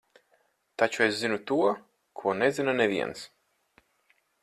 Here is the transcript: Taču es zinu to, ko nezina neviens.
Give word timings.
Taču 0.83 1.03
es 1.07 1.19
zinu 1.19 1.37
to, 1.53 1.59
ko 2.23 2.35
nezina 2.41 2.77
neviens. 2.83 3.25